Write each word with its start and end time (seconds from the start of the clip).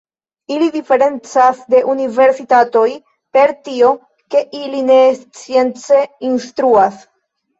Ili 0.53 0.67
diferencas 0.75 1.59
de 1.73 1.81
universitatoj 1.93 2.87
per 3.37 3.53
tio, 3.67 3.91
ke 4.35 4.43
ili 4.61 4.81
ne 4.89 4.97
science 5.19 6.01
instruas. 6.31 6.99